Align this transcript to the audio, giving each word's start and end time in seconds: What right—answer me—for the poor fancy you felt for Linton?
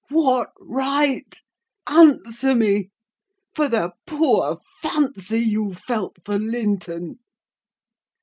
What 0.09 0.49
right—answer 0.59 2.55
me—for 2.55 3.67
the 3.69 3.91
poor 4.07 4.57
fancy 4.81 5.41
you 5.41 5.73
felt 5.75 6.15
for 6.25 6.39
Linton? 6.39 7.19